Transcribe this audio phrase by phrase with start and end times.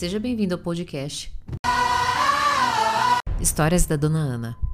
[0.00, 1.30] Seja bem-vindo ao podcast
[3.38, 4.69] Histórias da Dona Ana.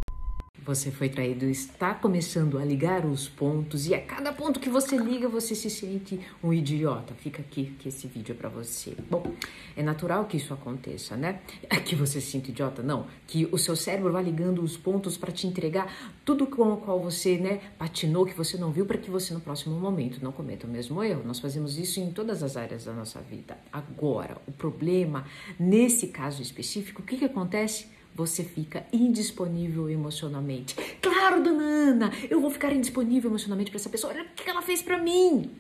[0.65, 4.97] Você foi traído, está começando a ligar os pontos e a cada ponto que você
[4.97, 7.15] liga você se sente um idiota.
[7.15, 8.97] Fica aqui que esse vídeo é para você.
[9.09, 9.33] Bom,
[9.77, 11.41] é natural que isso aconteça, né?
[11.87, 13.07] Que você se sinta idiota, não.
[13.29, 17.01] Que o seu cérebro vá ligando os pontos para te entregar tudo com o qual
[17.01, 20.67] você, né, patinou, que você não viu, para que você no próximo momento não cometa
[20.67, 21.23] o mesmo erro.
[21.25, 23.57] Nós fazemos isso em todas as áreas da nossa vida.
[23.73, 25.25] Agora, o problema,
[25.61, 27.95] nesse caso específico, o que, que acontece?
[28.17, 30.75] Você fica indisponível emocionalmente.
[31.03, 34.13] Claro, dona Ana, eu vou ficar indisponível emocionalmente para essa pessoa.
[34.13, 35.51] Olha o que ela fez para mim.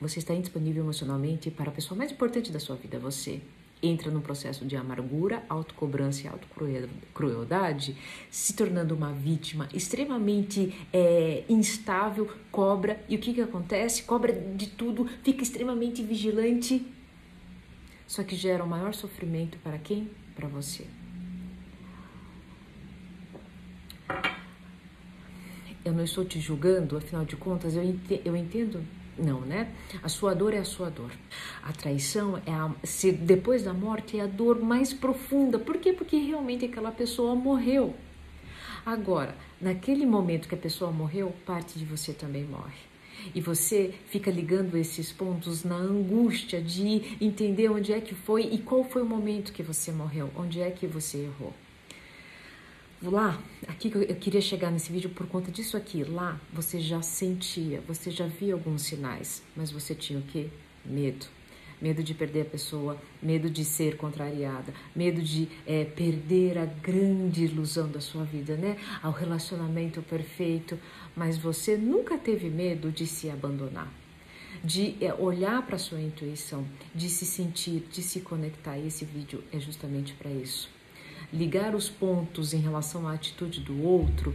[0.00, 3.40] Você está indisponível emocionalmente para a pessoa mais importante da sua vida, você.
[3.82, 7.96] Entra num processo de amargura, autocobrança e autocrueldade,
[8.30, 13.02] se tornando uma vítima extremamente é, instável, cobra.
[13.08, 14.04] E o que, que acontece?
[14.04, 16.86] Cobra de tudo, fica extremamente vigilante.
[18.12, 20.10] Só que gera o maior sofrimento para quem?
[20.34, 20.86] para você.
[25.82, 28.84] Eu não estou te julgando, afinal de contas, eu entendo, eu entendo
[29.16, 29.74] não, né?
[30.02, 31.10] A sua dor é a sua dor.
[31.62, 35.58] A traição é a, se depois da morte é a dor mais profunda.
[35.58, 35.94] Por quê?
[35.94, 37.96] Porque realmente aquela pessoa morreu.
[38.84, 42.91] Agora, naquele momento que a pessoa morreu, parte de você também morre.
[43.34, 48.58] E você fica ligando esses pontos na angústia de entender onde é que foi e
[48.58, 51.52] qual foi o momento que você morreu, onde é que você errou.
[53.02, 56.04] Lá, aqui eu queria chegar nesse vídeo por conta disso aqui.
[56.04, 60.48] Lá você já sentia, você já via alguns sinais, mas você tinha o que?
[60.84, 61.26] Medo
[61.82, 67.44] medo de perder a pessoa, medo de ser contrariada, medo de é, perder a grande
[67.44, 68.76] ilusão da sua vida, né?
[69.02, 70.78] Ao relacionamento perfeito,
[71.16, 73.92] mas você nunca teve medo de se abandonar.
[74.62, 76.64] De é, olhar para sua intuição,
[76.94, 78.78] de se sentir, de se conectar.
[78.78, 80.70] E esse vídeo é justamente para isso.
[81.32, 84.32] Ligar os pontos em relação à atitude do outro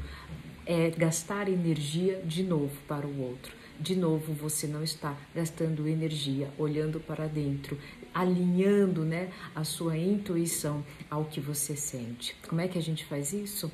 [0.68, 6.50] é gastar energia de novo para o outro de novo você não está gastando energia
[6.58, 7.78] olhando para dentro,
[8.14, 12.36] alinhando, né, a sua intuição ao que você sente.
[12.48, 13.72] Como é que a gente faz isso?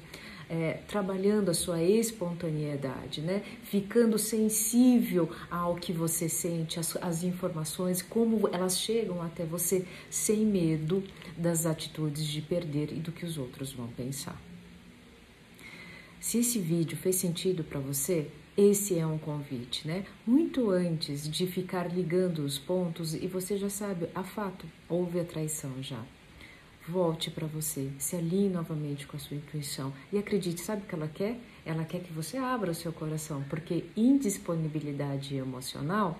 [0.49, 3.41] É, trabalhando a sua espontaneidade, né?
[3.63, 10.45] ficando sensível ao que você sente, as, as, informações, como elas chegam até você, sem
[10.45, 11.01] medo
[11.37, 14.37] das atitudes de perder e do que os outros vão pensar.
[16.23, 20.05] Se esse vídeo fez sentido para você, esse é um convite, né?
[20.25, 25.25] Muito antes de ficar ligando os pontos e você já sabe, a fato, houve a
[25.25, 26.01] traição já.
[26.87, 30.95] Volte para você, se alinhe novamente com a sua intuição e acredite, sabe o que
[30.95, 31.37] ela quer?
[31.65, 36.17] Ela quer que você abra o seu coração, porque indisponibilidade emocional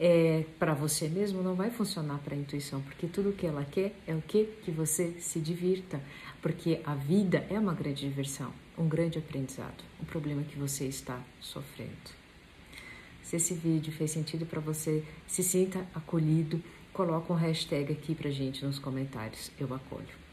[0.00, 3.94] é, para você mesmo não vai funcionar para a intuição, porque tudo que ela quer
[4.08, 4.46] é o que?
[4.64, 6.02] Que você se divirta,
[6.42, 9.84] porque a vida é uma grande diversão um grande aprendizado.
[10.00, 11.90] O problema que você está sofrendo.
[13.22, 18.30] Se esse vídeo fez sentido para você, se sinta acolhido, coloca um hashtag aqui pra
[18.30, 19.50] gente nos comentários.
[19.58, 20.25] Eu acolho.